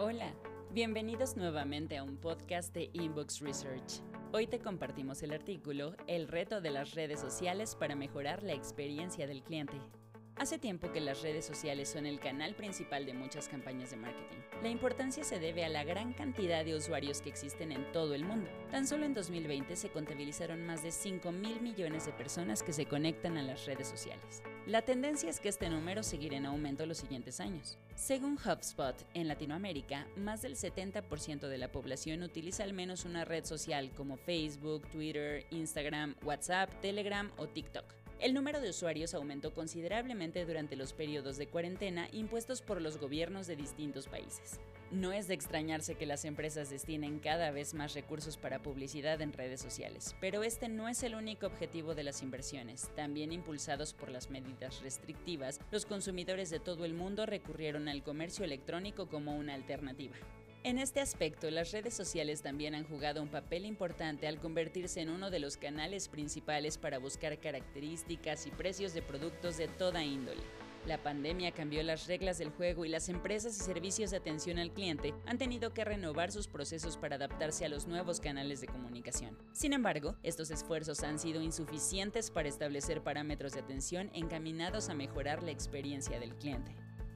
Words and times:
Hola, 0.00 0.34
bienvenidos 0.72 1.36
nuevamente 1.36 1.96
a 1.96 2.02
un 2.02 2.16
podcast 2.16 2.74
de 2.74 2.90
Inbox 2.94 3.38
Research. 3.38 4.02
Hoy 4.32 4.48
te 4.48 4.58
compartimos 4.58 5.22
el 5.22 5.32
artículo 5.32 5.94
El 6.08 6.26
reto 6.26 6.60
de 6.60 6.72
las 6.72 6.94
redes 6.96 7.20
sociales 7.20 7.76
para 7.76 7.94
mejorar 7.94 8.42
la 8.42 8.54
experiencia 8.54 9.28
del 9.28 9.44
cliente. 9.44 9.80
Hace 10.34 10.58
tiempo 10.58 10.90
que 10.90 11.00
las 11.00 11.22
redes 11.22 11.44
sociales 11.44 11.88
son 11.90 12.06
el 12.06 12.18
canal 12.18 12.56
principal 12.56 13.06
de 13.06 13.14
muchas 13.14 13.48
campañas 13.48 13.92
de 13.92 13.98
marketing. 13.98 14.38
La 14.64 14.68
importancia 14.68 15.22
se 15.22 15.38
debe 15.38 15.64
a 15.64 15.68
la 15.68 15.84
gran 15.84 16.12
cantidad 16.12 16.64
de 16.64 16.74
usuarios 16.74 17.20
que 17.22 17.30
existen 17.30 17.70
en 17.70 17.92
todo 17.92 18.14
el 18.14 18.24
mundo. 18.24 18.50
Tan 18.72 18.88
solo 18.88 19.06
en 19.06 19.14
2020 19.14 19.76
se 19.76 19.90
contabilizaron 19.90 20.66
más 20.66 20.82
de 20.82 20.90
5 20.90 21.30
mil 21.30 21.60
millones 21.60 22.06
de 22.06 22.12
personas 22.12 22.64
que 22.64 22.72
se 22.72 22.86
conectan 22.86 23.38
a 23.38 23.44
las 23.44 23.64
redes 23.64 23.86
sociales. 23.86 24.42
La 24.66 24.80
tendencia 24.80 25.28
es 25.28 25.40
que 25.40 25.50
este 25.50 25.68
número 25.68 26.02
seguirá 26.02 26.38
en 26.38 26.46
aumento 26.46 26.86
los 26.86 26.96
siguientes 26.96 27.38
años. 27.38 27.76
Según 27.96 28.38
HubSpot, 28.38 28.96
en 29.12 29.28
Latinoamérica, 29.28 30.06
más 30.16 30.40
del 30.40 30.56
70% 30.56 31.48
de 31.48 31.58
la 31.58 31.70
población 31.70 32.22
utiliza 32.22 32.64
al 32.64 32.72
menos 32.72 33.04
una 33.04 33.26
red 33.26 33.44
social 33.44 33.90
como 33.94 34.16
Facebook, 34.16 34.88
Twitter, 34.90 35.44
Instagram, 35.50 36.14
WhatsApp, 36.24 36.70
Telegram 36.80 37.30
o 37.36 37.46
TikTok. 37.46 38.03
El 38.20 38.32
número 38.32 38.60
de 38.60 38.70
usuarios 38.70 39.12
aumentó 39.12 39.52
considerablemente 39.52 40.44
durante 40.46 40.76
los 40.76 40.92
periodos 40.92 41.36
de 41.36 41.46
cuarentena 41.46 42.08
impuestos 42.12 42.62
por 42.62 42.80
los 42.80 42.98
gobiernos 42.98 43.46
de 43.46 43.56
distintos 43.56 44.06
países. 44.06 44.60
No 44.90 45.12
es 45.12 45.26
de 45.26 45.34
extrañarse 45.34 45.96
que 45.96 46.06
las 46.06 46.24
empresas 46.24 46.70
destinen 46.70 47.18
cada 47.18 47.50
vez 47.50 47.74
más 47.74 47.94
recursos 47.94 48.36
para 48.36 48.62
publicidad 48.62 49.20
en 49.20 49.32
redes 49.32 49.60
sociales, 49.60 50.14
pero 50.20 50.44
este 50.44 50.68
no 50.68 50.88
es 50.88 51.02
el 51.02 51.16
único 51.16 51.46
objetivo 51.46 51.94
de 51.94 52.04
las 52.04 52.22
inversiones. 52.22 52.88
También 52.94 53.32
impulsados 53.32 53.92
por 53.92 54.10
las 54.10 54.30
medidas 54.30 54.80
restrictivas, 54.82 55.60
los 55.72 55.84
consumidores 55.84 56.48
de 56.50 56.60
todo 56.60 56.84
el 56.84 56.94
mundo 56.94 57.26
recurrieron 57.26 57.88
al 57.88 58.04
comercio 58.04 58.44
electrónico 58.44 59.08
como 59.08 59.36
una 59.36 59.54
alternativa. 59.54 60.16
En 60.64 60.78
este 60.78 61.02
aspecto, 61.02 61.50
las 61.50 61.72
redes 61.72 61.92
sociales 61.92 62.40
también 62.40 62.74
han 62.74 62.84
jugado 62.84 63.20
un 63.20 63.28
papel 63.28 63.66
importante 63.66 64.26
al 64.26 64.40
convertirse 64.40 65.02
en 65.02 65.10
uno 65.10 65.30
de 65.30 65.38
los 65.38 65.58
canales 65.58 66.08
principales 66.08 66.78
para 66.78 66.98
buscar 66.98 67.38
características 67.38 68.46
y 68.46 68.50
precios 68.50 68.94
de 68.94 69.02
productos 69.02 69.58
de 69.58 69.68
toda 69.68 70.02
índole. 70.02 70.40
La 70.86 70.96
pandemia 70.96 71.52
cambió 71.52 71.82
las 71.82 72.06
reglas 72.06 72.38
del 72.38 72.48
juego 72.48 72.86
y 72.86 72.88
las 72.88 73.10
empresas 73.10 73.58
y 73.58 73.60
servicios 73.60 74.10
de 74.10 74.16
atención 74.16 74.58
al 74.58 74.72
cliente 74.72 75.12
han 75.26 75.36
tenido 75.36 75.74
que 75.74 75.84
renovar 75.84 76.32
sus 76.32 76.48
procesos 76.48 76.96
para 76.96 77.16
adaptarse 77.16 77.66
a 77.66 77.68
los 77.68 77.86
nuevos 77.86 78.18
canales 78.18 78.62
de 78.62 78.66
comunicación. 78.66 79.36
Sin 79.52 79.74
embargo, 79.74 80.16
estos 80.22 80.50
esfuerzos 80.50 81.02
han 81.02 81.18
sido 81.18 81.42
insuficientes 81.42 82.30
para 82.30 82.48
establecer 82.48 83.02
parámetros 83.02 83.52
de 83.52 83.60
atención 83.60 84.10
encaminados 84.14 84.88
a 84.88 84.94
mejorar 84.94 85.42
la 85.42 85.50
experiencia 85.50 86.18
del 86.18 86.34
cliente. 86.36 86.74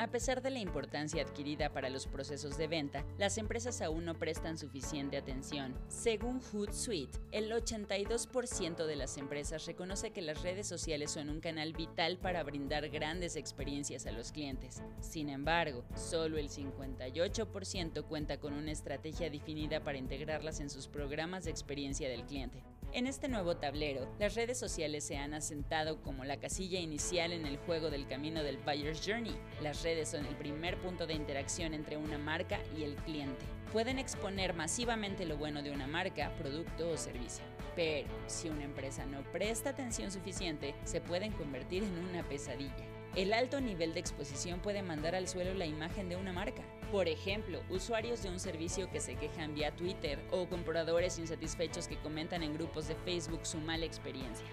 A 0.00 0.06
pesar 0.06 0.40
de 0.40 0.48
la 0.48 0.60
importancia 0.60 1.22
adquirida 1.22 1.74
para 1.74 1.90
los 1.90 2.06
procesos 2.06 2.56
de 2.56 2.68
venta, 2.68 3.04
las 3.18 3.36
empresas 3.36 3.82
aún 3.82 4.06
no 4.06 4.14
prestan 4.14 4.56
suficiente 4.56 5.18
atención. 5.18 5.74
Según 5.88 6.40
Hootsuite, 6.40 7.18
el 7.32 7.52
82% 7.52 8.86
de 8.86 8.96
las 8.96 9.18
empresas 9.18 9.66
reconoce 9.66 10.10
que 10.10 10.22
las 10.22 10.40
redes 10.40 10.66
sociales 10.66 11.10
son 11.10 11.28
un 11.28 11.40
canal 11.40 11.74
vital 11.74 12.16
para 12.16 12.42
brindar 12.44 12.88
grandes 12.88 13.36
experiencias 13.36 14.06
a 14.06 14.12
los 14.12 14.32
clientes. 14.32 14.82
Sin 15.00 15.28
embargo, 15.28 15.84
solo 15.94 16.38
el 16.38 16.48
58% 16.48 18.02
cuenta 18.04 18.40
con 18.40 18.54
una 18.54 18.72
estrategia 18.72 19.28
definida 19.28 19.84
para 19.84 19.98
integrarlas 19.98 20.60
en 20.60 20.70
sus 20.70 20.88
programas 20.88 21.44
de 21.44 21.50
experiencia 21.50 22.08
del 22.08 22.24
cliente. 22.24 22.64
En 22.92 23.06
este 23.06 23.28
nuevo 23.28 23.56
tablero, 23.56 24.08
las 24.18 24.34
redes 24.34 24.58
sociales 24.58 25.04
se 25.04 25.16
han 25.16 25.32
asentado 25.32 26.02
como 26.02 26.24
la 26.24 26.38
casilla 26.38 26.80
inicial 26.80 27.32
en 27.32 27.46
el 27.46 27.56
juego 27.58 27.88
del 27.88 28.08
camino 28.08 28.42
del 28.42 28.58
Buyer's 28.58 29.00
Journey. 29.06 29.36
Las 29.62 29.84
redes 29.84 30.08
son 30.08 30.26
el 30.26 30.34
primer 30.34 30.76
punto 30.78 31.06
de 31.06 31.14
interacción 31.14 31.72
entre 31.72 31.96
una 31.96 32.18
marca 32.18 32.58
y 32.76 32.82
el 32.82 32.96
cliente. 32.96 33.46
Pueden 33.72 34.00
exponer 34.00 34.54
masivamente 34.54 35.24
lo 35.24 35.36
bueno 35.36 35.62
de 35.62 35.70
una 35.70 35.86
marca, 35.86 36.32
producto 36.36 36.90
o 36.90 36.96
servicio. 36.96 37.44
Pero 37.76 38.08
si 38.26 38.48
una 38.48 38.64
empresa 38.64 39.06
no 39.06 39.22
presta 39.30 39.70
atención 39.70 40.10
suficiente, 40.10 40.74
se 40.82 41.00
pueden 41.00 41.30
convertir 41.30 41.84
en 41.84 41.96
una 41.96 42.28
pesadilla. 42.28 42.99
El 43.16 43.32
alto 43.32 43.60
nivel 43.60 43.92
de 43.92 43.98
exposición 43.98 44.60
puede 44.60 44.82
mandar 44.82 45.16
al 45.16 45.26
suelo 45.26 45.52
la 45.54 45.66
imagen 45.66 46.08
de 46.08 46.14
una 46.14 46.32
marca. 46.32 46.62
Por 46.92 47.08
ejemplo, 47.08 47.60
usuarios 47.68 48.22
de 48.22 48.30
un 48.30 48.38
servicio 48.38 48.88
que 48.88 49.00
se 49.00 49.16
quejan 49.16 49.52
vía 49.52 49.74
Twitter 49.74 50.20
o 50.30 50.48
compradores 50.48 51.18
insatisfechos 51.18 51.88
que 51.88 51.96
comentan 51.96 52.44
en 52.44 52.54
grupos 52.54 52.86
de 52.86 52.94
Facebook 52.94 53.44
su 53.44 53.58
mala 53.58 53.84
experiencia. 53.84 54.46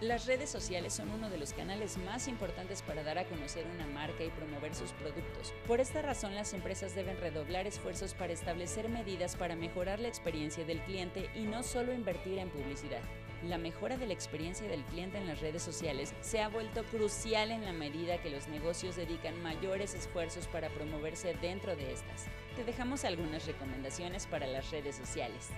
Las 0.00 0.26
redes 0.26 0.48
sociales 0.48 0.94
son 0.94 1.10
uno 1.10 1.28
de 1.28 1.36
los 1.36 1.52
canales 1.52 1.98
más 1.98 2.28
importantes 2.28 2.80
para 2.80 3.02
dar 3.02 3.18
a 3.18 3.26
conocer 3.26 3.66
una 3.74 3.86
marca 3.86 4.24
y 4.24 4.30
promover 4.30 4.74
sus 4.74 4.92
productos. 4.92 5.52
Por 5.66 5.80
esta 5.80 6.00
razón, 6.00 6.34
las 6.34 6.54
empresas 6.54 6.94
deben 6.94 7.18
redoblar 7.18 7.66
esfuerzos 7.66 8.14
para 8.14 8.32
establecer 8.32 8.88
medidas 8.88 9.36
para 9.36 9.54
mejorar 9.54 9.98
la 9.98 10.08
experiencia 10.08 10.64
del 10.64 10.80
cliente 10.80 11.28
y 11.34 11.42
no 11.42 11.62
solo 11.62 11.92
invertir 11.92 12.38
en 12.38 12.48
publicidad. 12.48 13.02
La 13.46 13.56
mejora 13.56 13.96
de 13.96 14.06
la 14.06 14.14
experiencia 14.14 14.66
del 14.66 14.82
cliente 14.84 15.16
en 15.16 15.28
las 15.28 15.40
redes 15.40 15.62
sociales 15.62 16.12
se 16.22 16.40
ha 16.40 16.48
vuelto 16.48 16.82
crucial 16.84 17.52
en 17.52 17.64
la 17.64 17.72
medida 17.72 18.20
que 18.20 18.30
los 18.30 18.48
negocios 18.48 18.96
dedican 18.96 19.40
mayores 19.44 19.94
esfuerzos 19.94 20.48
para 20.48 20.68
promoverse 20.70 21.34
dentro 21.40 21.76
de 21.76 21.92
estas. 21.92 22.26
Te 22.56 22.64
dejamos 22.64 23.04
algunas 23.04 23.46
recomendaciones 23.46 24.26
para 24.26 24.48
las 24.48 24.72
redes 24.72 24.96
sociales. 24.96 25.50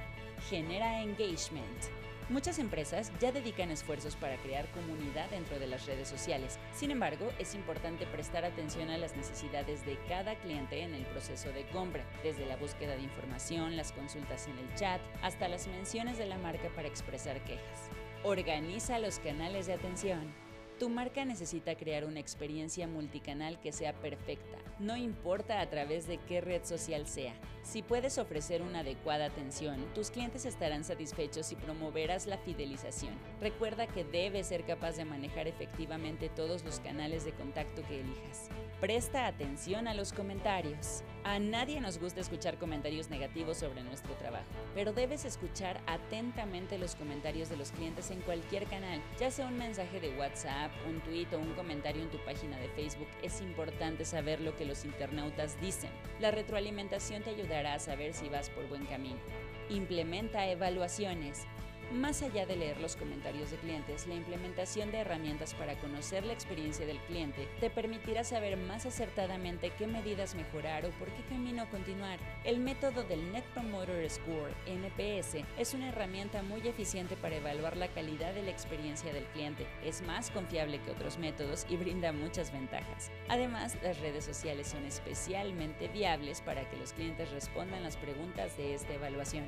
Genera 0.50 1.02
engagement. 1.02 2.09
Muchas 2.30 2.60
empresas 2.60 3.10
ya 3.20 3.32
dedican 3.32 3.72
esfuerzos 3.72 4.14
para 4.14 4.36
crear 4.36 4.70
comunidad 4.70 5.28
dentro 5.30 5.58
de 5.58 5.66
las 5.66 5.86
redes 5.86 6.06
sociales. 6.06 6.60
Sin 6.72 6.92
embargo, 6.92 7.32
es 7.40 7.56
importante 7.56 8.06
prestar 8.06 8.44
atención 8.44 8.88
a 8.88 8.98
las 8.98 9.16
necesidades 9.16 9.84
de 9.84 9.98
cada 10.08 10.36
cliente 10.36 10.80
en 10.82 10.94
el 10.94 11.04
proceso 11.06 11.50
de 11.50 11.66
compra, 11.70 12.04
desde 12.22 12.46
la 12.46 12.54
búsqueda 12.54 12.94
de 12.94 13.02
información, 13.02 13.76
las 13.76 13.90
consultas 13.90 14.46
en 14.46 14.56
el 14.58 14.72
chat, 14.76 15.00
hasta 15.22 15.48
las 15.48 15.66
menciones 15.66 16.18
de 16.18 16.26
la 16.26 16.38
marca 16.38 16.68
para 16.76 16.86
expresar 16.86 17.42
quejas. 17.42 17.90
Organiza 18.22 19.00
los 19.00 19.18
canales 19.18 19.66
de 19.66 19.72
atención. 19.72 20.32
Tu 20.80 20.88
marca 20.88 21.26
necesita 21.26 21.74
crear 21.74 22.06
una 22.06 22.20
experiencia 22.20 22.86
multicanal 22.86 23.60
que 23.60 23.70
sea 23.70 23.92
perfecta, 23.92 24.56
no 24.78 24.96
importa 24.96 25.60
a 25.60 25.68
través 25.68 26.06
de 26.06 26.16
qué 26.16 26.40
red 26.40 26.64
social 26.64 27.06
sea. 27.06 27.34
Si 27.62 27.82
puedes 27.82 28.16
ofrecer 28.16 28.62
una 28.62 28.78
adecuada 28.78 29.26
atención, 29.26 29.84
tus 29.94 30.10
clientes 30.10 30.46
estarán 30.46 30.82
satisfechos 30.84 31.52
y 31.52 31.56
promoverás 31.56 32.26
la 32.26 32.38
fidelización. 32.38 33.12
Recuerda 33.42 33.88
que 33.88 34.04
debes 34.04 34.46
ser 34.46 34.64
capaz 34.64 34.96
de 34.96 35.04
manejar 35.04 35.48
efectivamente 35.48 36.30
todos 36.30 36.64
los 36.64 36.80
canales 36.80 37.26
de 37.26 37.32
contacto 37.32 37.82
que 37.86 38.00
elijas. 38.00 38.48
Presta 38.80 39.26
atención 39.26 39.86
a 39.86 39.92
los 39.92 40.14
comentarios. 40.14 41.02
A 41.22 41.38
nadie 41.38 41.82
nos 41.82 41.98
gusta 41.98 42.20
escuchar 42.20 42.56
comentarios 42.56 43.10
negativos 43.10 43.58
sobre 43.58 43.82
nuestro 43.82 44.14
trabajo, 44.14 44.46
pero 44.74 44.94
debes 44.94 45.26
escuchar 45.26 45.78
atentamente 45.86 46.78
los 46.78 46.94
comentarios 46.94 47.50
de 47.50 47.58
los 47.58 47.72
clientes 47.72 48.10
en 48.10 48.22
cualquier 48.22 48.64
canal, 48.64 49.02
ya 49.18 49.30
sea 49.30 49.46
un 49.46 49.58
mensaje 49.58 50.00
de 50.00 50.16
WhatsApp, 50.16 50.70
un 50.88 50.98
tweet 51.00 51.26
o 51.34 51.38
un 51.38 51.52
comentario 51.52 52.02
en 52.02 52.10
tu 52.10 52.16
página 52.24 52.56
de 52.56 52.70
Facebook. 52.70 53.08
Es 53.22 53.42
importante 53.42 54.06
saber 54.06 54.40
lo 54.40 54.56
que 54.56 54.64
los 54.64 54.86
internautas 54.86 55.60
dicen. 55.60 55.90
La 56.20 56.30
retroalimentación 56.30 57.22
te 57.22 57.30
ayudará 57.30 57.74
a 57.74 57.80
saber 57.80 58.14
si 58.14 58.30
vas 58.30 58.48
por 58.48 58.66
buen 58.68 58.86
camino. 58.86 59.20
Implementa 59.68 60.48
evaluaciones. 60.48 61.46
Más 61.92 62.22
allá 62.22 62.46
de 62.46 62.54
leer 62.54 62.80
los 62.80 62.94
comentarios 62.94 63.50
de 63.50 63.56
clientes, 63.56 64.06
la 64.06 64.14
implementación 64.14 64.92
de 64.92 64.98
herramientas 64.98 65.54
para 65.54 65.74
conocer 65.80 66.24
la 66.24 66.32
experiencia 66.32 66.86
del 66.86 67.00
cliente 67.00 67.48
te 67.58 67.68
permitirá 67.68 68.22
saber 68.22 68.56
más 68.56 68.86
acertadamente 68.86 69.72
qué 69.76 69.88
medidas 69.88 70.36
mejorar 70.36 70.86
o 70.86 70.90
por 70.90 71.08
qué 71.08 71.24
camino 71.28 71.68
continuar. 71.68 72.20
El 72.44 72.60
método 72.60 73.02
del 73.02 73.32
Net 73.32 73.42
Promoter 73.54 74.08
Score, 74.08 74.54
NPS, 74.66 75.44
es 75.58 75.74
una 75.74 75.88
herramienta 75.88 76.42
muy 76.42 76.60
eficiente 76.68 77.16
para 77.16 77.36
evaluar 77.36 77.76
la 77.76 77.88
calidad 77.88 78.34
de 78.34 78.44
la 78.44 78.52
experiencia 78.52 79.12
del 79.12 79.24
cliente. 79.24 79.66
Es 79.84 80.00
más 80.02 80.30
confiable 80.30 80.80
que 80.82 80.92
otros 80.92 81.18
métodos 81.18 81.66
y 81.68 81.76
brinda 81.76 82.12
muchas 82.12 82.52
ventajas. 82.52 83.10
Además, 83.28 83.76
las 83.82 83.98
redes 83.98 84.24
sociales 84.24 84.68
son 84.68 84.84
especialmente 84.84 85.88
viables 85.88 86.40
para 86.40 86.70
que 86.70 86.76
los 86.76 86.92
clientes 86.92 87.32
respondan 87.32 87.82
las 87.82 87.96
preguntas 87.96 88.56
de 88.56 88.74
esta 88.74 88.94
evaluación. 88.94 89.44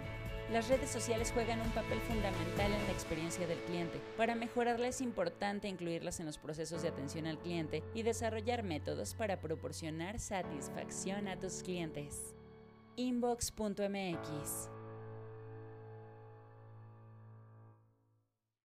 Las 0.52 0.68
redes 0.68 0.90
sociales 0.90 1.32
juegan 1.32 1.62
un 1.62 1.70
papel 1.70 1.98
fundamental 2.02 2.70
en 2.70 2.84
la 2.84 2.92
experiencia 2.92 3.46
del 3.46 3.58
cliente. 3.60 4.02
Para 4.18 4.34
mejorarla 4.34 4.88
es 4.88 5.00
importante 5.00 5.66
incluirlas 5.66 6.20
en 6.20 6.26
los 6.26 6.36
procesos 6.36 6.82
de 6.82 6.88
atención 6.88 7.26
al 7.26 7.38
cliente 7.38 7.82
y 7.94 8.02
desarrollar 8.02 8.62
métodos 8.62 9.14
para 9.14 9.40
proporcionar 9.40 10.20
satisfacción 10.20 11.26
a 11.28 11.38
tus 11.38 11.62
clientes. 11.62 12.34
Inbox.mx 12.96 14.81